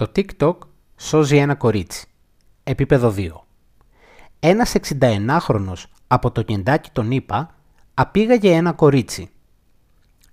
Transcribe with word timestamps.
Το 0.00 0.10
TikTok 0.16 0.56
σώζει 0.96 1.36
ένα 1.36 1.54
κορίτσι. 1.54 2.06
Επίπεδο 2.64 3.14
2. 3.16 3.28
Ένας 4.40 4.74
61χρονος 4.88 5.84
από 6.06 6.30
το 6.30 6.42
κεντάκι 6.42 6.90
τον 6.92 7.10
είπα 7.10 7.54
απήγαγε 7.94 8.52
ένα 8.52 8.72
κορίτσι. 8.72 9.30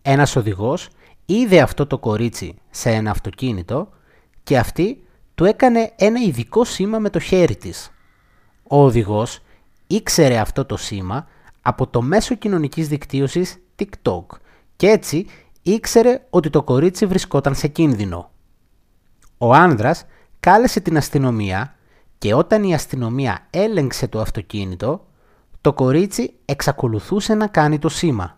Ένας 0.02 0.36
οδηγός 0.36 0.90
είδε 1.26 1.62
αυτό 1.62 1.88
το 1.88 1.98
κορίτσι 1.98 2.56
σε 2.70 2.90
ένα 2.90 3.12
αυτοκίνητο 3.12 3.90
και 4.44 4.58
αυτή 4.58 5.04
του 5.36 5.46
έκανε 5.46 5.92
ένα 5.96 6.20
ειδικό 6.20 6.64
σήμα 6.64 7.00
με 7.00 7.10
το 7.10 7.20
χέρι 7.20 7.56
της. 7.56 7.92
Ο 8.64 8.84
οδηγός 8.84 9.40
ήξερε 9.88 10.38
αυτό 10.38 10.66
το 10.66 10.78
σήμα 10.78 11.28
από 11.62 11.88
το 11.88 12.02
μέσο 12.02 12.36
κοινωνικής 12.36 12.88
δικτύωσης 12.88 13.60
TikTok 13.76 14.26
και 14.76 14.88
έτσι 14.88 15.26
ήξερε 15.62 16.26
ότι 16.30 16.50
το 16.50 16.64
κορίτσι 16.64 17.06
βρισκόταν 17.06 17.56
σε 17.56 17.68
κίνδυνο. 17.68 18.32
Ο 19.38 19.54
άνδρας 19.54 20.06
κάλεσε 20.40 20.80
την 20.80 20.98
αστυνομία 20.98 21.76
και 22.18 22.34
όταν 22.34 22.64
η 22.64 22.74
αστυνομία 22.74 23.48
έλεγξε 23.50 24.08
το 24.08 24.22
αυτοκίνητο, 24.22 25.08
το 25.62 25.74
κορίτσι 25.74 26.34
εξακολουθούσε 26.46 27.34
να 27.34 27.48
κάνει 27.48 27.80
το 27.80 27.90
σήμα. 27.90 28.38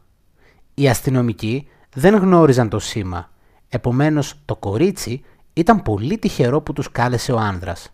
Οι 0.73 0.89
αστυνομικοί 0.89 1.67
δεν 1.95 2.15
γνώριζαν 2.15 2.69
το 2.69 2.79
σήμα, 2.79 3.29
επομένως 3.69 4.41
το 4.45 4.55
κορίτσι 4.55 5.23
ήταν 5.53 5.81
πολύ 5.81 6.17
τυχερό 6.17 6.61
που 6.61 6.73
τους 6.73 6.91
κάλεσε 6.91 7.31
ο 7.31 7.37
άνδρας. 7.37 7.93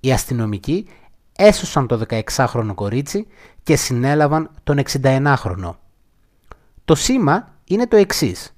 Οι 0.00 0.12
αστυνομικοί 0.12 0.88
έσωσαν 1.36 1.86
το 1.86 2.00
16χρονο 2.08 2.72
κορίτσι 2.74 3.26
και 3.62 3.76
συνέλαβαν 3.76 4.50
τον 4.62 4.82
61χρονο. 4.90 5.74
Το 6.84 6.94
σήμα 6.94 7.48
είναι 7.64 7.86
το 7.86 7.96
εξής. 7.96 8.56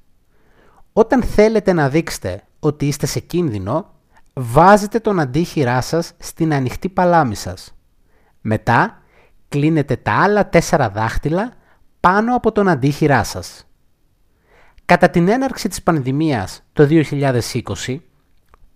Όταν 0.92 1.22
θέλετε 1.22 1.72
να 1.72 1.88
δείξετε 1.88 2.42
ότι 2.64 2.86
είστε 2.86 3.06
σε 3.06 3.20
κίνδυνο, 3.20 3.90
βάζετε 4.32 4.98
τον 4.98 5.20
αντίχειρά 5.20 5.80
σας 5.80 6.12
στην 6.18 6.54
ανοιχτή 6.54 6.88
παλάμη 6.88 7.34
σας. 7.34 7.74
Μετά, 8.40 9.02
κλείνετε 9.48 9.96
τα 9.96 10.12
άλλα 10.12 10.48
τέσσερα 10.48 10.90
δάχτυλα 10.90 11.52
πάνω 12.00 12.36
από 12.36 12.52
τον 12.52 12.68
αντίχειρά 12.68 13.24
σας. 13.24 13.66
Κατά 14.84 15.10
την 15.10 15.28
έναρξη 15.28 15.68
της 15.68 15.82
πανδημίας 15.82 16.62
το 16.72 16.86
2020, 16.86 18.00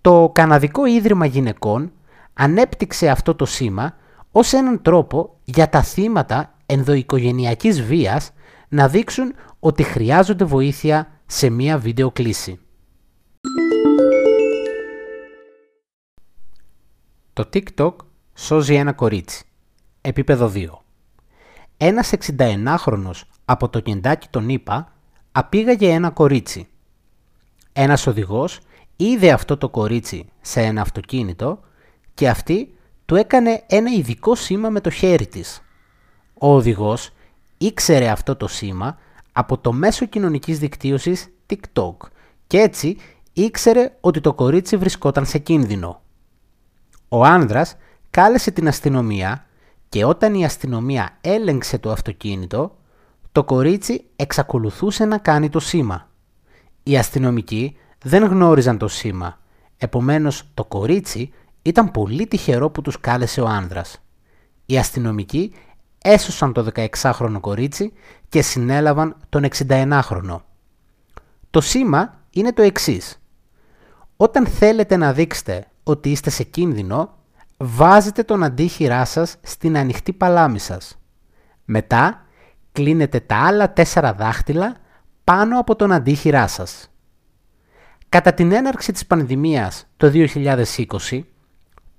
το 0.01 0.31
Καναδικό 0.35 0.87
Ίδρυμα 0.87 1.27
Γυναικών 1.27 1.93
ανέπτυξε 2.35 3.09
αυτό 3.09 3.35
το 3.35 3.45
σήμα 3.45 3.95
ως 4.33 4.53
έναν 4.53 4.83
τρόπο 4.83 5.39
για 5.45 5.69
τα 5.69 5.83
θύματα 5.83 6.55
ενδοοικογενειακής 6.67 7.83
βίας 7.83 8.31
να 8.69 8.89
δείξουν 8.89 9.35
ότι 9.61 9.83
χρειάζονται 9.83 10.45
βοήθεια 10.45 11.09
σε 11.27 11.51
μία 11.51 11.79
βίντεο 11.79 12.11
κλήση. 12.11 12.61
Το 17.39 17.49
TikTok 17.53 17.95
σώζει 18.35 18.75
ένα 18.75 18.93
κορίτσι. 18.93 19.45
Επίπεδο 20.01 20.53
2. 20.55 20.67
Ένας 21.77 22.13
61χρονος 22.27 23.21
από 23.45 23.69
το 23.69 23.81
κεντάκι 23.81 24.29
τον 24.31 24.49
είπα 24.49 24.93
απήγαγε 25.33 25.89
ένα 25.89 26.11
κορίτσι. 26.11 26.69
Ένας 27.73 28.07
οδηγός 28.07 28.61
είδε 28.97 29.31
αυτό 29.33 29.57
το 29.57 29.69
κορίτσι 29.69 30.29
σε 30.41 30.61
ένα 30.61 30.81
αυτοκίνητο 30.81 31.61
και 32.15 32.29
αυτή 32.29 32.75
του 33.05 33.15
έκανε 33.15 33.63
ένα 33.67 33.91
ειδικό 33.91 34.35
σήμα 34.35 34.71
με 34.71 34.81
το 34.81 34.91
χέρι 34.91 35.27
της. 35.27 35.63
Ο 36.39 36.55
οδηγός 36.55 37.11
ήξερε 37.59 38.09
αυτό 38.09 38.37
το 38.37 38.49
σήμα 38.49 38.99
από 39.33 39.59
το 39.59 39.73
μέσο 39.73 40.07
κοινωνικής 40.07 40.59
δικτύωσης 40.59 41.29
TikTok 41.47 41.97
και 42.47 42.59
έτσι 42.59 42.97
ήξερε 43.33 43.97
ότι 44.01 44.21
το 44.21 44.35
κορίτσι 44.35 44.77
βρισκόταν 44.77 45.27
σε 45.27 45.39
κίνδυνο. 45.39 46.03
Ο 47.09 47.25
άνδρας 47.25 47.77
κάλεσε 48.11 48.51
την 48.51 48.69
αστυνομία 48.69 49.47
και 49.89 50.05
όταν 50.05 50.35
η 50.35 50.45
αστυνομία 50.45 51.19
έλεγξε 51.21 51.79
το 51.79 51.91
αυτοκίνητο, 51.91 52.77
το 53.33 53.45
κορίτσι 53.45 54.05
εξακολουθούσε 54.17 55.05
να 55.05 55.19
κάνει 55.19 55.49
το 55.49 55.61
σήμα. 55.61 56.09
Οι 56.83 56.99
αστυνομικοί 56.99 57.77
δεν 58.05 58.25
γνώριζαν 58.25 58.79
το 58.79 58.89
σήμα, 58.89 59.39
επομένως 59.77 60.49
το 60.55 60.65
κορίτσι 60.65 61.33
ήταν 61.63 61.91
πολύ 61.91 62.27
τυχερό 62.27 62.71
που 62.71 62.83
τους 62.83 63.01
κάλεσε 63.01 63.41
ο 63.41 63.47
άνδρας. 63.47 64.03
Οι 64.67 64.79
αστυνομικοί 64.79 65.55
έσωσαν 66.03 66.53
το 66.53 66.67
16χρονο 66.75 67.39
κορίτσι 67.41 67.93
και 68.29 68.43
συνέλαβαν 68.43 69.17
τον 69.29 69.49
61χρονο. 69.57 70.41
Το 71.51 71.61
σήμα 71.61 72.21
είναι 72.31 72.53
το 72.53 72.63
εξής. 72.63 73.23
Όταν 74.17 74.47
θέλετε 74.47 74.97
να 74.97 75.13
δείξετε 75.13 75.67
ότι 75.89 76.11
είστε 76.11 76.31
σε 76.31 76.43
κίνδυνο, 76.43 77.15
βάζετε 77.57 78.23
τον 78.23 78.43
αντίχειρά 78.43 79.05
σας 79.05 79.37
στην 79.43 79.77
ανοιχτή 79.77 80.13
παλάμη 80.13 80.59
σας. 80.59 80.99
Μετά, 81.65 82.27
κλείνετε 82.73 83.21
τα 83.21 83.37
άλλα 83.37 83.73
τέσσερα 83.73 84.13
δάχτυλα 84.13 84.77
πάνω 85.25 85.59
από 85.59 85.77
τον 85.77 85.93
αντίχειρά 85.93 86.47
σας. 86.47 86.91
Κατά 88.09 88.35
την 88.35 88.53
έναρξη 88.53 88.93
της 88.93 89.07
πανδημίας 89.07 89.87
το 89.97 90.11
2020, 90.11 91.21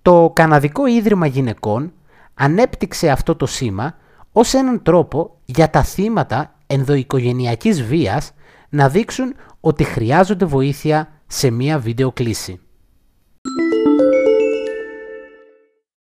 το 0.01 0.31
Καναδικό 0.35 0.85
Ίδρυμα 0.85 1.25
Γυναικών 1.25 1.93
ανέπτυξε 2.33 3.09
αυτό 3.09 3.35
το 3.35 3.45
σήμα 3.45 3.95
ως 4.31 4.53
έναν 4.53 4.81
τρόπο 4.81 5.39
για 5.45 5.69
τα 5.69 5.83
θύματα 5.83 6.55
ενδοοικογενειακής 6.67 7.83
βίας 7.83 8.31
να 8.69 8.89
δείξουν 8.89 9.35
ότι 9.59 9.83
χρειάζονται 9.83 10.45
βοήθεια 10.45 11.09
σε 11.27 11.49
μία 11.49 11.79
βίντεο 11.79 12.11
κλήση. 12.11 12.59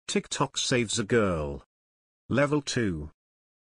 TikTok 0.07 0.57
saves 0.57 0.99
a 0.99 1.03
girl. 1.03 1.63
Level 2.29 2.61
2. 2.61 3.09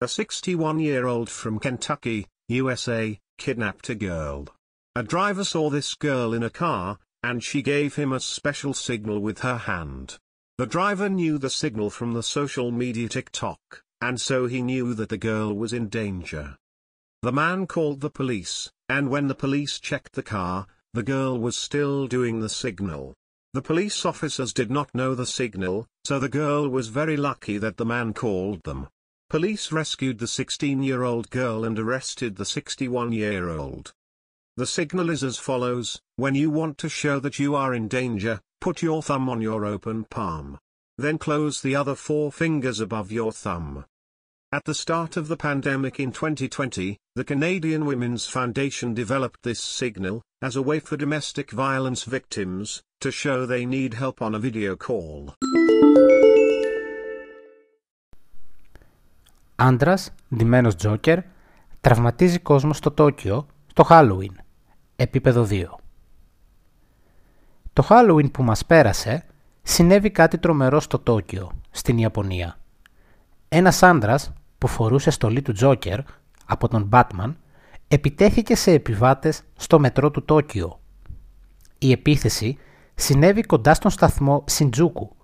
A 0.01 0.05
61-year-old 0.05 1.29
from 1.29 1.59
Kentucky, 1.59 2.27
USA, 2.47 3.19
kidnapped 3.37 3.89
a 3.89 3.95
girl. 3.95 4.47
A 4.95 5.03
driver 5.03 5.43
saw 5.43 5.69
this 5.69 5.95
girl 5.95 6.33
in 6.33 6.43
a 6.43 6.49
car, 6.49 6.99
and 7.23 7.43
she 7.43 7.61
gave 7.61 7.95
him 7.95 8.13
a 8.13 8.19
special 8.19 8.73
signal 8.73 9.19
with 9.19 9.39
her 9.39 9.57
hand. 9.57 10.17
The 10.57 10.67
driver 10.67 11.09
knew 11.09 11.37
the 11.37 11.49
signal 11.49 11.89
from 11.89 12.13
the 12.13 12.23
social 12.23 12.71
media 12.71 13.09
TikTok, 13.09 13.59
and 13.99 14.21
so 14.21 14.45
he 14.45 14.61
knew 14.61 14.93
that 14.93 15.09
the 15.09 15.17
girl 15.17 15.53
was 15.53 15.73
in 15.73 15.89
danger. 15.89 16.57
The 17.21 17.33
man 17.33 17.67
called 17.67 18.01
the 18.01 18.09
police, 18.09 18.71
and 18.87 19.09
when 19.09 19.27
the 19.27 19.35
police 19.35 19.79
checked 19.79 20.13
the 20.13 20.23
car, 20.23 20.67
the 20.93 21.03
girl 21.03 21.37
was 21.37 21.57
still 21.57 22.07
doing 22.07 22.39
the 22.39 22.49
signal. 22.49 23.15
The 23.53 23.63
police 23.63 24.05
officers 24.05 24.53
did 24.53 24.69
not 24.69 24.93
know 24.93 25.15
the 25.15 25.25
signal, 25.25 25.87
so 26.03 26.19
the 26.19 26.29
girl 26.29 26.69
was 26.69 26.89
very 26.89 27.17
lucky 27.17 27.57
that 27.57 27.77
the 27.77 27.85
man 27.85 28.13
called 28.13 28.63
them. 28.63 28.87
Police 29.27 29.71
rescued 29.71 30.19
the 30.19 30.27
16-year-old 30.27 31.31
girl 31.31 31.65
and 31.65 31.77
arrested 31.79 32.35
the 32.35 32.43
61-year-old. 32.43 33.91
The 34.55 34.67
signal 34.67 35.09
is 35.09 35.23
as 35.23 35.37
follows, 35.37 35.99
when 36.15 36.35
you 36.35 36.51
want 36.51 36.77
to 36.79 36.89
show 36.89 37.19
that 37.21 37.39
you 37.39 37.55
are 37.55 37.73
in 37.73 37.87
danger, 37.87 38.39
put 38.61 38.83
your 38.83 39.01
thumb 39.01 39.27
on 39.27 39.41
your 39.41 39.65
open 39.65 40.03
palm. 40.03 40.59
Then 40.99 41.17
close 41.17 41.61
the 41.61 41.75
other 41.75 41.95
four 41.95 42.31
fingers 42.31 42.79
above 42.79 43.11
your 43.11 43.31
thumb. 43.31 43.85
At 44.51 44.65
the 44.65 44.73
start 44.73 45.15
of 45.15 45.27
the 45.27 45.37
pandemic 45.37 45.99
in 45.99 46.11
2020, 46.11 46.97
the 47.13 47.23
Canadian 47.23 47.85
Women's 47.85 48.25
Foundation 48.25 48.95
developed 48.95 49.43
this 49.43 49.59
signal, 49.59 50.23
as 50.41 50.55
a 50.55 50.63
way 50.63 50.79
for 50.79 50.97
domestic 50.97 51.51
violence 51.51 52.03
victims, 52.03 52.81
to 52.99 53.11
show 53.11 53.45
they 53.45 53.63
need 53.63 53.93
help 53.93 54.23
on 54.23 54.33
a 54.33 54.39
video 54.39 54.75
call. 54.75 55.33
Άντρας, 59.55 60.11
ντυμένος 60.35 60.75
Τζόκερ, 60.75 61.19
τραυματίζει 61.81 62.39
κόσμο 62.39 62.73
στο 62.73 62.91
Τόκιο 62.91 63.47
στο 63.67 63.85
Halloween. 63.89 64.33
Επίπεδο 64.95 65.47
2. 65.49 65.63
Το 67.73 67.87
Halloween 67.89 68.31
που 68.31 68.43
μας 68.43 68.65
πέρασε, 68.65 69.25
συνέβη 69.63 70.09
κάτι 70.09 70.37
τρομερό 70.37 70.79
στο 70.79 70.99
Τόκιο, 70.99 71.51
στην 71.69 71.97
Ιαπωνία. 71.97 72.59
Ένας 73.51 73.83
άντρας 73.83 74.33
που 74.57 74.67
φορούσε 74.67 75.09
στολή 75.09 75.41
του 75.41 75.51
Τζόκερ 75.51 75.99
από 76.45 76.67
τον 76.67 76.89
Batman 76.91 77.33
επιτέθηκε 77.87 78.55
σε 78.55 78.71
επιβάτες 78.71 79.41
στο 79.55 79.79
μετρό 79.79 80.11
του 80.11 80.25
Τόκιο. 80.25 80.79
Η 81.77 81.91
επίθεση 81.91 82.57
συνέβη 82.95 83.41
κοντά 83.41 83.73
στον 83.73 83.91
σταθμό 83.91 84.43
Σιντζούκου, 84.47 85.15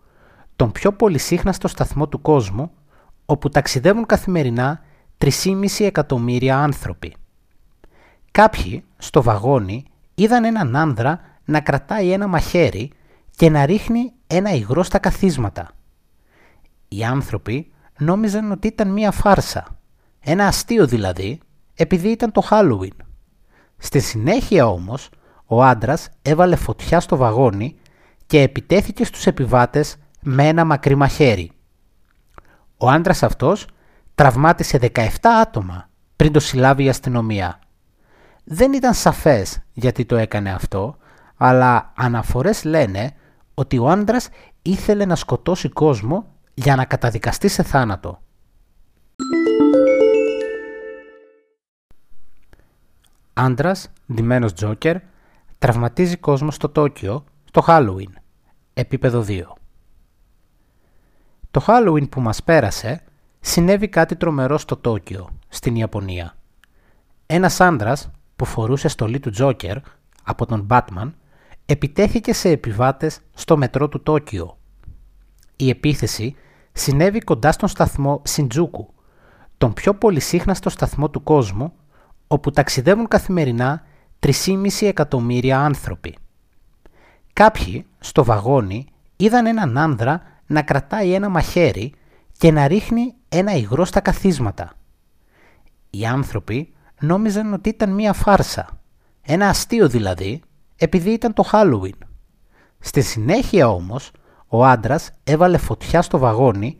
τον 0.56 0.72
πιο 0.72 0.94
πολυσύχναστο 0.94 1.68
σταθμό 1.68 2.08
του 2.08 2.22
κόσμου, 2.22 2.72
όπου 3.26 3.50
ταξιδεύουν 3.50 4.06
καθημερινά 4.06 4.82
3,5 5.18 5.86
εκατομμύρια 5.86 6.60
άνθρωποι. 6.60 7.16
Κάποιοι 8.32 8.84
στο 8.98 9.24
βαγόνι 9.24 9.86
είδαν 10.16 10.44
έναν 10.44 10.76
άνδρα 10.76 11.20
να 11.46 11.60
κρατάει 11.60 12.12
ένα 12.12 12.28
μαχαίρι 12.28 12.92
και 13.36 13.50
να 13.50 13.66
ρίχνει 13.66 14.14
ένα 14.28 14.54
υγρό 14.54 14.84
στα 14.84 15.00
καθίσματα. 15.00 15.72
Οι 16.88 17.04
άνθρωποι 17.04 17.70
νόμιζαν 17.98 18.52
ότι 18.52 18.68
ήταν 18.68 18.88
μία 18.88 19.12
φάρσα, 19.12 19.78
ένα 20.20 20.48
αστείο 20.48 20.88
δηλαδή, 20.88 21.40
επειδή 21.76 22.10
ήταν 22.10 22.32
το 22.32 22.48
Halloween. 22.50 22.98
Στη 23.78 24.00
συνέχεια 24.00 24.68
όμως, 24.68 25.10
ο 25.46 25.64
άντρας 25.64 26.10
έβαλε 26.22 26.56
φωτιά 26.56 27.00
στο 27.00 27.16
βαγόνι 27.16 27.76
και 28.26 28.42
επιτέθηκε 28.42 29.06
στους 29.06 29.26
επιβάτες 29.26 29.96
με 30.22 30.48
ένα 30.48 30.66
μακρύ 30.66 30.96
μαχαίρι. 30.96 31.52
Ο 32.78 32.90
άντρας 32.90 33.24
αυτός 33.24 33.68
τραυμάτισε 34.16 34.80
17 34.94 35.08
άτομα 35.22 35.90
πριν 36.16 36.32
το 36.32 36.40
συλλάβει 36.40 36.84
η 36.84 36.90
αστυνομία. 36.90 37.60
Δεν 38.44 38.74
ήταν 38.74 38.94
σαφές 38.94 39.60
γιατί 39.74 40.06
το 40.06 40.16
έκανε 40.16 40.52
αυτό, 40.52 40.98
αλλά 41.38 41.94
αναφορές 41.96 42.64
λένε 42.64 43.14
ότι 43.54 43.78
ο 43.78 43.90
άντρας 43.90 44.30
ήθελε 44.62 45.06
να 45.06 45.16
σκοτώσει 45.16 45.70
κόσμο 45.70 46.35
για 46.56 46.76
να 46.76 46.86
καταδικαστεί 46.86 47.48
σε 47.48 47.64
θάνατο. 47.64 48.22
Άντρας, 53.34 53.92
ντυμένος 54.14 54.54
Τζόκερ, 54.54 54.98
τραυματίζει 55.58 56.18
κόσμο 56.18 56.52
στο 56.52 56.70
Τόκιο 56.70 57.24
το 57.52 57.64
Halloween, 57.68 58.12
επίπεδο 58.74 59.26
2. 59.28 59.42
Το 61.52 61.64
Halloween 61.68 62.10
που 62.10 62.22
μας 62.22 62.44
πέρασε, 62.44 63.04
συνέβη 63.40 63.88
κάτι 63.88 64.16
τρομερό 64.16 64.58
στο 64.58 64.78
Τόκιο, 64.78 65.30
στην 65.48 65.76
Ιαπωνία. 65.76 66.36
Ένας 67.26 67.62
άντρας 67.62 68.12
που 68.36 68.46
φορούσε 68.46 68.88
στολή 68.88 69.20
του 69.20 69.30
Τζόκερ 69.30 69.78
από 70.24 70.46
τον 70.46 70.68
Batman 70.70 71.12
επιτέθηκε 71.66 72.34
σε 72.34 72.50
επιβάτες 72.50 73.20
στο 73.34 73.58
μετρό 73.58 73.90
του 73.90 74.04
Τόκιο. 74.04 74.58
Η 75.56 75.70
επίθεση 75.70 76.36
συνέβη 76.78 77.20
κοντά 77.20 77.52
στον 77.52 77.70
σταθμό 77.70 78.22
Σιντζούκου, 78.24 78.94
τον 79.58 79.74
πιο 79.74 79.94
πολυσύχναστο 79.94 80.70
σταθμό 80.70 81.10
του 81.10 81.24
κόσμου, 81.24 81.74
όπου 82.28 82.52
ταξιδεύουν 82.52 83.08
καθημερινά 83.08 83.84
3,5 84.20 84.88
εκατομμύρια 84.88 85.60
άνθρωποι. 85.60 86.18
Κάποιοι 87.34 87.86
στο 88.00 88.24
βαγόνι 88.24 88.86
είδαν 89.16 89.46
έναν 89.46 89.78
άνδρα 89.78 90.22
να 90.46 90.62
κρατάει 90.62 91.14
ένα 91.14 91.30
μαχαίρι 91.30 91.94
και 92.38 92.52
να 92.52 92.68
ρίχνει 92.68 93.14
ένα 93.30 93.56
υγρό 93.56 93.86
στα 93.86 94.00
καθίσματα. 94.00 94.74
Οι 95.90 96.06
άνθρωποι 96.06 96.74
νόμιζαν 97.00 97.54
ότι 97.54 97.70
ήταν 97.70 97.94
μία 97.94 98.14
φάρσα, 98.14 98.80
ένα 99.22 99.50
αστείο 99.50 99.88
δηλαδή, 99.88 100.42
επειδή 100.76 101.10
ήταν 101.10 101.34
το 101.34 101.44
Halloween. 101.52 101.98
Στη 102.80 103.02
συνέχεια 103.02 103.70
όμως, 103.70 104.12
ο 104.56 104.66
άντρας 104.66 105.12
έβαλε 105.24 105.58
φωτιά 105.58 106.02
στο 106.02 106.18
βαγόνι 106.18 106.78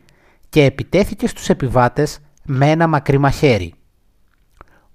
και 0.48 0.64
επιτέθηκε 0.64 1.26
στους 1.26 1.48
επιβάτες 1.48 2.18
με 2.44 2.70
ένα 2.70 2.86
μακρύ 2.86 3.18
μαχαίρι. 3.18 3.74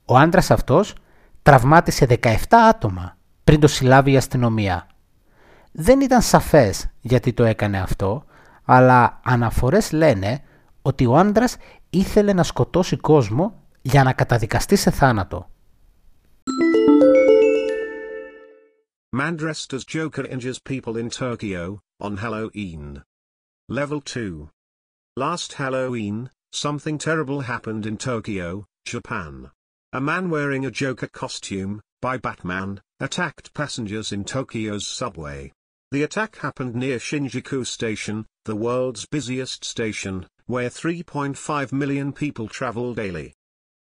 Ο 0.05 0.17
άντρας 0.17 0.51
αυτός 0.51 0.95
τραυμάτισε 1.41 2.05
17 2.05 2.35
άτομα 2.69 3.17
πριν 3.43 3.59
το 3.59 3.67
συλλάβει 3.67 4.11
η 4.11 4.17
αστυνομία. 4.17 4.87
Δεν 5.71 6.01
ήταν 6.01 6.21
σαφές 6.21 6.87
γιατί 7.01 7.33
το 7.33 7.43
έκανε 7.43 7.79
αυτό, 7.79 8.23
αλλά 8.65 9.19
αναφορές 9.23 9.91
λένε 9.91 10.41
ότι 10.81 11.05
ο 11.05 11.17
άντρας 11.17 11.57
ήθελε 11.89 12.33
να 12.33 12.43
σκοτώσει 12.43 12.97
κόσμο 12.97 13.53
για 13.81 14.03
να 14.03 14.13
καταδικαστεί 14.13 14.75
σε 14.75 14.91
θάνατο. 14.91 15.49
Man 19.13 19.35
dressed 19.35 19.73
as 19.73 19.83
Joker 19.83 20.25
injures 20.25 20.59
people 20.59 20.95
in 20.95 21.09
Tokyo, 21.09 21.81
on 21.99 22.15
Halloween. 22.15 23.03
Level 23.67 23.99
2. 23.99 24.49
Last 25.17 25.51
Halloween, 25.51 26.29
something 26.53 26.97
terrible 26.97 27.41
happened 27.41 27.85
in 27.85 27.97
Tokyo, 27.97 28.65
Japan. 28.85 29.51
A 29.91 29.99
man 29.99 30.29
wearing 30.29 30.65
a 30.65 30.71
Joker 30.71 31.07
costume, 31.07 31.81
by 32.01 32.15
Batman, 32.15 32.79
attacked 33.01 33.53
passengers 33.53 34.13
in 34.13 34.23
Tokyo's 34.23 34.87
subway. 34.87 35.51
The 35.91 36.03
attack 36.03 36.37
happened 36.37 36.73
near 36.73 36.97
Shinjuku 36.97 37.67
Station, 37.67 38.25
the 38.45 38.55
world's 38.55 39.05
busiest 39.05 39.65
station, 39.65 40.25
where 40.45 40.69
3.5 40.69 41.73
million 41.73 42.13
people 42.13 42.47
travel 42.47 42.93
daily. 42.93 43.33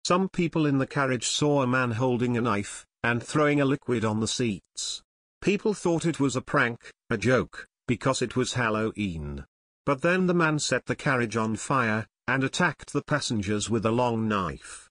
Some 0.05 0.29
people 0.29 0.67
in 0.67 0.77
the 0.77 0.85
carriage 0.85 1.27
saw 1.27 1.63
a 1.63 1.67
man 1.67 1.93
holding 1.93 2.37
a 2.37 2.41
knife, 2.41 2.85
and 3.03 3.23
throwing 3.23 3.59
a 3.59 3.65
liquid 3.65 4.05
on 4.05 4.19
the 4.19 4.27
seats. 4.27 5.01
People 5.40 5.74
thought 5.74 6.06
it 6.06 6.20
was 6.20 6.36
a 6.36 6.40
prank, 6.40 6.78
a 7.10 7.16
joke, 7.16 7.66
because 7.86 8.22
it 8.22 8.36
was 8.36 8.54
Halloween. 8.54 9.44
But 9.84 10.02
then 10.02 10.26
the 10.26 10.34
man 10.34 10.58
set 10.58 10.86
the 10.86 10.94
carriage 10.94 11.36
on 11.36 11.56
fire, 11.56 12.06
and 12.28 12.44
attacked 12.44 12.92
the 12.92 13.02
passengers 13.02 13.69
with 13.69 13.84
a 13.84 13.90
long 13.90 14.28
knife. 14.28 14.88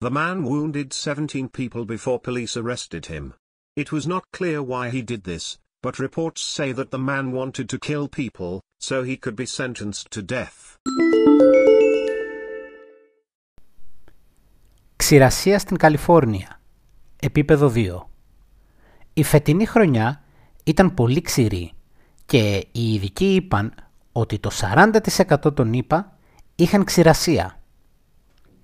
The 0.00 0.10
man 0.10 0.44
wounded 0.44 0.92
17 0.92 1.48
people 1.48 1.84
before 1.84 2.20
police 2.20 2.56
arrested 2.56 3.06
him. 3.06 3.34
It 3.76 3.92
was 3.92 4.06
not 4.06 4.24
clear 4.32 4.62
why 4.62 4.90
he 4.90 5.02
did 5.02 5.24
this, 5.24 5.58
but 5.82 5.98
reports 5.98 6.42
say 6.42 6.72
that 6.72 6.90
the 6.90 6.98
man 6.98 7.32
wanted 7.32 7.68
to 7.68 7.78
kill 7.78 8.08
people, 8.08 8.62
so 8.78 9.02
he 9.02 9.16
could 9.16 9.36
be 9.36 9.46
sentenced 9.46 10.10
to 10.12 10.22
death. 10.22 10.76
Ξηρασία 14.96 15.58
στην 15.58 15.76
Καλιφόρνια. 15.76 16.60
Επίπεδο 17.20 17.72
2. 17.74 18.10
Η 19.17 19.23
φετινή 19.23 19.65
χρονιά 19.65 20.23
ήταν 20.63 20.93
πολύ 20.93 21.21
ξηρή 21.21 21.71
και 22.25 22.67
οι 22.71 22.93
ειδικοί 22.93 23.35
είπαν 23.35 23.73
ότι 24.11 24.39
το 24.39 24.49
40% 24.61 25.55
των 25.55 25.73
ΗΠΑ 25.73 26.17
είχαν 26.55 26.83
ξηρασία. 26.83 27.59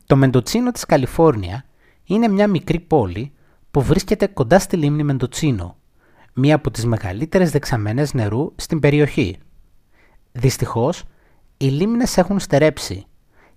Το 0.06 0.16
Μεντοτσίνο 0.16 0.72
της 0.72 0.86
Καλιφόρνια 0.86 1.66
είναι 2.04 2.28
μια 2.28 2.48
μικρή 2.48 2.80
πόλη 2.80 3.32
που 3.72 3.82
βρίσκεται 3.82 4.28
κοντά 4.28 4.60
στη 4.60 4.78
λίμνη 4.78 5.04
Μεντοτσίνο, 5.04 5.78
μία 6.34 6.56
από 6.56 6.72
τις 6.72 6.86
μεγαλύτερες 6.86 7.52
δεξαμενές 7.52 8.14
νερού 8.14 8.54
στην 8.56 8.80
περιοχή. 8.80 9.38
Δυστυχώς, 10.32 11.04
οι 11.58 11.66
λίμνες 11.66 12.18
έχουν 12.18 12.40
στερέψει 12.40 13.06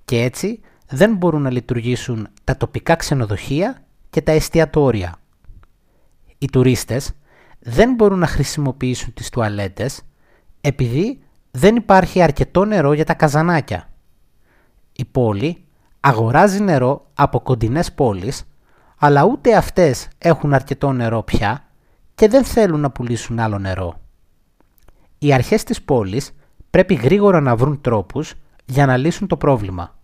και 0.04 0.22
έτσι 0.22 0.60
δεν 0.88 1.16
μπορούν 1.16 1.42
να 1.42 1.50
λειτουργήσουν 1.50 2.28
τα 2.44 2.56
τοπικά 2.56 2.94
ξενοδοχεία 2.94 3.84
και 4.10 4.22
τα 4.22 4.32
εστιατόρια. 4.32 5.18
Οι 6.38 6.46
τουρίστες 6.46 7.12
δεν 7.58 7.94
μπορούν 7.94 8.18
να 8.18 8.26
χρησιμοποιήσουν 8.26 9.12
τις 9.12 9.30
τουαλέτες 9.30 10.02
επειδή 10.60 11.22
δεν 11.50 11.76
υπάρχει 11.76 12.22
αρκετό 12.22 12.64
νερό 12.64 12.92
για 12.92 13.04
τα 13.04 13.14
καζανάκια. 13.14 13.88
Η 14.92 15.04
πόλη 15.04 15.64
αγοράζει 16.00 16.60
νερό 16.60 17.06
από 17.14 17.40
κοντινές 17.40 17.92
πόλεις 17.92 18.44
αλλά 18.98 19.24
ούτε 19.24 19.56
αυτές 19.56 20.08
έχουν 20.18 20.54
αρκετό 20.54 20.92
νερό 20.92 21.22
πια 21.22 21.64
και 22.14 22.28
δεν 22.28 22.44
θέλουν 22.44 22.80
να 22.80 22.90
πουλήσουν 22.90 23.38
άλλο 23.38 23.58
νερό. 23.58 24.00
Οι 25.18 25.32
αρχές 25.32 25.64
της 25.64 25.82
πόλης 25.82 26.30
πρέπει 26.70 26.94
γρήγορα 26.94 27.40
να 27.40 27.56
βρουν 27.56 27.80
τρόπους 27.80 28.34
για 28.64 28.86
να 28.86 28.96
λύσουν 28.96 29.26
το 29.26 29.36
πρόβλημα. 29.36 29.98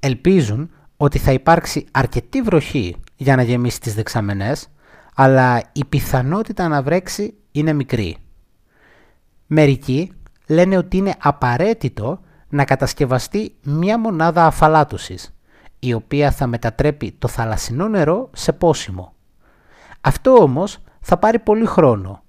Ελπίζουν 0.00 0.70
ότι 0.96 1.18
θα 1.18 1.32
υπάρξει 1.32 1.86
αρκετή 1.90 2.42
βροχή 2.42 2.96
για 3.16 3.36
να 3.36 3.42
γεμίσει 3.42 3.80
τις 3.80 3.94
δεξαμενές, 3.94 4.68
αλλά 5.14 5.62
η 5.72 5.84
πιθανότητα 5.84 6.68
να 6.68 6.82
βρέξει 6.82 7.34
είναι 7.52 7.72
μικρή. 7.72 8.16
Μερικοί 9.46 10.12
λένε 10.46 10.76
ότι 10.76 10.96
είναι 10.96 11.14
απαραίτητο 11.18 12.20
να 12.48 12.64
κατασκευαστεί 12.64 13.54
μια 13.62 13.98
μονάδα 13.98 14.46
αφαλάτωσης, 14.46 15.34
η 15.78 15.92
οποία 15.92 16.30
θα 16.30 16.46
μετατρέπει 16.46 17.12
το 17.18 17.28
θαλασσινό 17.28 17.88
νερό 17.88 18.30
σε 18.32 18.52
πόσιμο. 18.52 19.12
Αυτό 20.00 20.32
όμως 20.32 20.78
θα 21.00 21.16
πάρει 21.16 21.38
πολύ 21.38 21.66
χρόνο, 21.66 22.22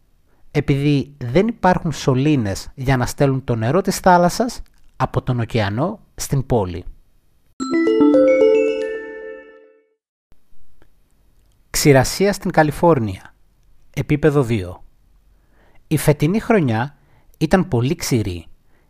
επειδή 0.52 1.16
δεν 1.18 1.48
υπάρχουν 1.48 1.92
σωλήνες 1.92 2.70
για 2.76 2.98
να 2.98 3.06
στέλνουν 3.06 3.44
το 3.44 3.56
νερό 3.56 3.82
της 3.82 3.98
θάλασσας 3.98 4.62
από 4.96 5.22
τον 5.22 5.40
ωκεανό 5.40 6.00
στην 6.16 6.46
πόλη. 6.46 6.86
Ξηρασία 11.84 12.34
στην 12.34 12.52
Καλιφόρνια. 12.52 13.36
Επίπεδο 13.94 14.46
2. 14.50 14.74
Η 15.88 15.98
φετινή 15.98 16.40
χρονιά 16.40 16.98
ήταν 17.38 17.68
πολύ 17.68 17.96
ξηρή 17.96 18.46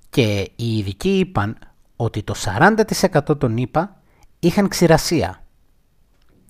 και 0.09 0.51
οι 0.55 0.77
ειδικοί 0.77 1.19
είπαν 1.19 1.57
ότι 1.95 2.23
το 2.23 2.33
40% 3.27 3.39
των 3.39 3.57
ΗΠΑ 3.57 4.01
είχαν 4.39 4.67
ξηρασία. 4.67 5.45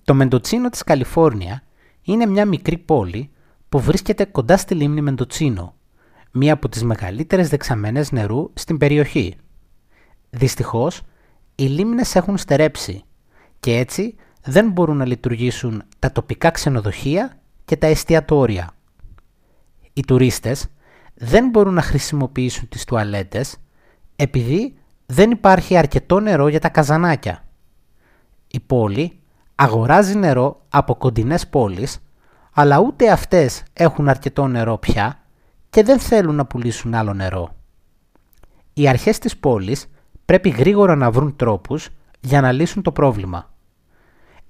Το 0.04 0.14
Μεντοτσίνο 0.14 0.70
της 0.70 0.84
Καλιφόρνια 0.84 1.64
είναι 2.02 2.26
μια 2.26 2.46
μικρή 2.46 2.78
πόλη 2.78 3.32
που 3.70 3.80
βρίσκεται 3.80 4.26
κοντά 4.26 4.58
στη 4.58 4.76
λίμνη 4.76 5.02
Μεντοτσίνο, 5.02 5.76
μία 6.32 6.54
από 6.54 6.70
τις 6.70 6.84
μεγαλύτερες 6.84 7.50
δεξαμενές 7.50 8.12
νερού 8.12 8.52
στην 8.54 8.78
περιοχή. 8.78 9.36
Δυστυχώς, 10.30 11.02
οι 11.56 11.64
λίμνες 11.64 12.16
έχουν 12.16 12.38
στερέψει 12.38 13.04
και 13.60 13.78
έτσι 13.78 14.16
δεν 14.44 14.70
μπορούν 14.72 14.98
να 14.98 15.06
λειτουργήσουν 15.06 15.84
τα 16.00 16.12
τοπικά 16.12 16.50
ξενοδοχεία 16.50 17.38
και 17.66 17.78
τα 17.78 17.88
εστιατόρια. 17.88 18.72
Οι 19.94 20.02
τουρίστες 20.02 20.68
δεν 21.14 21.50
μπορούν 21.50 21.74
να 21.74 21.82
χρησιμοποιήσουν 21.82 22.70
τις 22.70 22.84
τουαλέτες 22.84 23.58
επειδή 24.16 24.76
δεν 25.06 25.32
υπάρχει 25.32 25.78
αρκετό 25.78 26.20
νερό 26.20 26.48
για 26.48 26.60
τα 26.60 26.70
καζανάκια. 26.70 27.44
Η 28.48 28.60
πόλη 28.60 29.20
αγοράζει 29.56 30.16
νερό 30.16 30.62
από 30.70 30.96
κοντινές 30.96 31.48
πόλεις, 31.48 32.00
αλλά 32.54 32.80
ούτε 32.80 33.12
αυτές 33.12 33.64
έχουν 33.74 34.10
αρκετό 34.10 34.48
νερό 34.48 34.78
πια 34.78 35.20
και 35.70 35.84
δεν 35.84 36.00
θέλουν 36.00 36.36
να 36.36 36.46
πουλήσουν 36.46 36.94
άλλο 36.94 37.14
νερό. 37.14 37.56
Οι 38.74 38.88
αρχές 38.88 39.20
της 39.20 39.38
πόλης 39.38 39.86
πρέπει 40.26 40.50
γρήγορα 40.50 40.96
να 40.96 41.12
βρουν 41.12 41.36
τρόπους 41.36 41.90
για 42.20 42.42
να 42.42 42.52
λύσουν 42.52 42.82
το 42.82 42.92
πρόβλημα. 42.92 43.53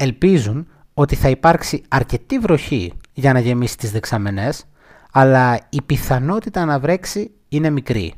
Ελπίζουν 0.03 0.67
ότι 0.93 1.15
θα 1.15 1.29
υπάρξει 1.29 1.83
αρκετή 1.87 2.39
βροχή 2.39 2.93
για 3.13 3.33
να 3.33 3.39
γεμίσει 3.39 3.77
τις 3.77 3.91
δεξαμενές, 3.91 4.65
αλλά 5.11 5.59
η 5.69 5.81
πιθανότητα 5.81 6.65
να 6.65 6.79
βρέξει 6.79 7.31
είναι 7.49 7.69
μικρή. 7.69 8.13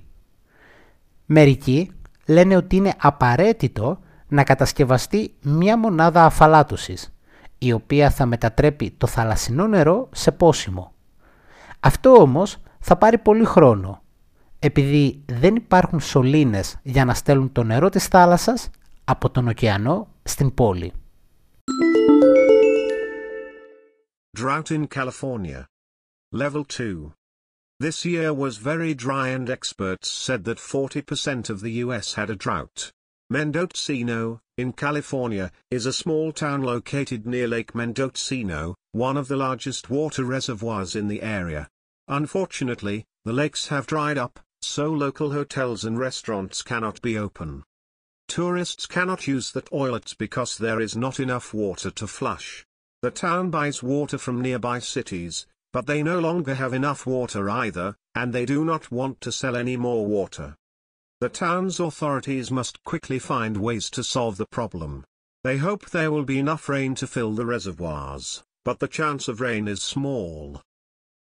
Μερικοί 1.25 1.92
λένε 2.25 2.56
ότι 2.56 2.75
είναι 2.75 2.94
απαραίτητο 2.98 4.00
να 4.27 4.44
κατασκευαστεί 4.44 5.34
μια 5.42 5.77
μονάδα 5.77 6.25
αφαλάτωσης, 6.25 7.13
η 7.58 7.72
οποία 7.72 8.10
θα 8.10 8.25
μετατρέπει 8.25 8.92
το 8.98 9.08
θαλασσινό 9.08 9.68
νερό 9.68 10.10
σε 10.12 10.32
πόσιμο. 10.32 10.92
Αυτό 11.80 12.12
όμως 12.12 12.58
θα 12.80 12.96
πάρει 12.96 13.18
πολύ 13.18 13.46
χρόνο, 13.46 14.01
επειδή 14.60 15.24
δεν 15.39 15.56
υπάρχουν 15.56 16.00
σωλήνες 16.00 16.77
για 16.84 17.06
να 17.06 17.13
στέλνουν 17.13 17.51
το 17.51 17.63
νερό 17.63 17.89
της 17.89 18.06
θάλασσας 18.06 18.70
από 19.04 19.30
τον 19.30 19.48
ωκεανό 19.48 20.08
στην 20.24 20.54
πόλη. 20.54 20.94
Drought 24.36 24.70
in 24.70 24.88
California. 24.88 25.65
Level 26.34 26.65
2. 26.65 27.13
This 27.80 28.04
year 28.04 28.34
was 28.34 28.58
very 28.58 28.94
dry 28.94 29.30
and 29.30 29.50
experts 29.50 30.12
said 30.12 30.44
that 30.44 30.58
40% 30.58 31.50
of 31.50 31.62
the 31.62 31.72
US 31.86 32.15
had 32.15 32.30
a 32.30 32.36
drought. 32.36 32.92
Mendocino, 33.30 34.42
in 34.58 34.74
California, 34.74 35.54
is 35.72 35.86
a 35.86 35.94
small 35.94 36.34
town 36.34 36.63
located 36.63 37.25
near 37.25 37.48
Lake 37.48 37.74
Mendocino, 37.74 38.75
one 38.92 39.15
of 39.15 39.30
the 39.30 39.38
largest 39.38 39.89
water 39.89 40.25
reservoirs 40.25 40.98
in 40.98 41.08
the 41.08 41.22
area. 41.22 41.70
Unfortunately, 42.10 43.06
the 43.24 43.32
lakes 43.32 43.70
have 43.70 43.88
dried 43.88 44.18
up, 44.18 44.42
so 44.62 44.92
local 44.92 45.32
hotels 45.32 45.86
and 45.86 45.98
restaurants 45.98 46.62
cannot 46.62 47.01
be 47.01 47.18
open. 47.18 47.63
Tourists 48.27 48.86
cannot 48.86 49.27
use 49.27 49.54
the 49.54 49.62
toilets 49.62 50.13
because 50.13 50.58
there 50.58 50.82
is 50.82 50.94
not 50.98 51.22
enough 51.22 51.54
water 51.54 51.89
to 51.92 52.06
flush. 52.06 52.65
The 53.06 53.12
town 53.12 53.52
buys 53.52 53.84
water 53.84 54.18
from 54.18 54.42
nearby 54.42 54.80
cities, 54.80 55.46
but 55.72 55.86
they 55.86 56.02
no 56.02 56.20
longer 56.20 56.56
have 56.56 56.74
enough 56.74 57.06
water 57.06 57.52
either, 57.52 57.96
and 58.16 58.34
they 58.34 58.48
do 58.48 58.66
not 58.66 58.90
want 58.90 59.22
to 59.22 59.32
sell 59.32 59.56
any 59.56 59.78
more 59.78 60.08
water. 60.08 60.56
The 61.22 61.30
town's 61.30 61.80
authorities 61.80 62.50
must 62.50 62.84
quickly 62.84 63.20
find 63.20 63.58
ways 63.58 63.92
to 63.92 64.04
solve 64.04 64.38
the 64.38 64.48
problem. 64.48 65.06
They 65.44 65.58
hope 65.58 65.92
there 65.92 66.10
will 66.10 66.24
be 66.24 66.40
enough 66.40 66.68
rain 66.68 66.96
to 66.96 67.06
fill 67.06 67.34
the 67.34 67.46
reservoirs, 67.46 68.42
but 68.64 68.80
the 68.80 68.88
chance 68.88 69.28
of 69.28 69.40
rain 69.40 69.68
is 69.68 69.84
small. 69.84 70.64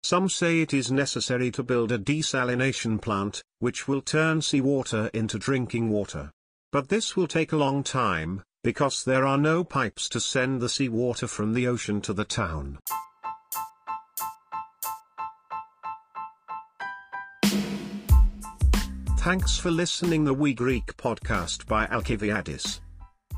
Some 0.03 0.29
say 0.29 0.61
it 0.61 0.75
is 0.75 0.91
necessary 0.91 1.49
to 1.49 1.63
build 1.63 1.91
a 1.91 1.97
desalination 1.97 3.01
plant, 3.01 3.41
which 3.57 3.87
will 3.87 4.03
turn 4.03 4.43
seawater 4.43 5.09
into 5.15 5.39
drinking 5.39 5.89
water. 5.89 6.29
But 6.71 6.89
this 6.89 7.15
will 7.15 7.27
take 7.27 7.51
a 7.51 7.57
long 7.57 7.81
time, 7.81 8.43
because 8.63 9.03
there 9.03 9.25
are 9.25 9.37
no 9.37 9.63
pipes 9.63 10.07
to 10.09 10.19
send 10.19 10.61
the 10.61 10.69
seawater 10.69 11.27
from 11.27 11.53
the 11.53 11.67
ocean 11.67 12.01
to 12.01 12.13
the 12.13 12.25
town. 12.25 12.77
Thanks 19.19 19.57
for 19.57 19.69
listening 19.71 20.25
the 20.25 20.33
We 20.33 20.53
Greek 20.53 20.97
podcast 20.97 21.67
by 21.67 21.85
Alkiviadis. 21.87 22.79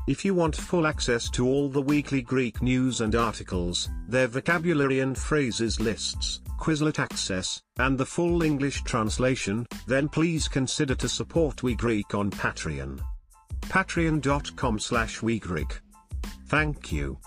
If 0.06 0.24
you 0.24 0.34
want 0.34 0.56
full 0.56 0.86
access 0.86 1.30
to 1.30 1.46
all 1.46 1.70
the 1.70 1.80
weekly 1.80 2.20
Greek 2.20 2.60
news 2.62 3.00
and 3.00 3.14
articles, 3.14 3.88
their 4.08 4.26
vocabulary 4.26 5.00
and 5.00 5.16
phrases 5.16 5.80
lists, 5.80 6.42
Quizlet 6.58 6.98
access, 6.98 7.62
and 7.78 7.96
the 7.96 8.04
full 8.06 8.42
English 8.42 8.82
translation, 8.82 9.66
then 9.86 10.08
please 10.08 10.48
consider 10.48 10.94
to 10.94 11.08
support 11.08 11.62
We 11.62 11.74
Greek 11.74 12.14
on 12.14 12.30
Patreon. 12.30 13.00
Patreon.com 13.64 14.78
slash. 14.78 15.22
Thank 16.46 16.92
you. 16.92 17.18